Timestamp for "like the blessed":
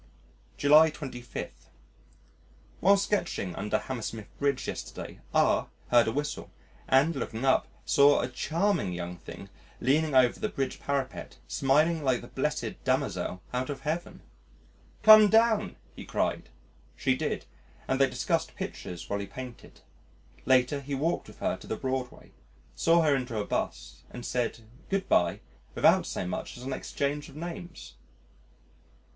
12.03-12.83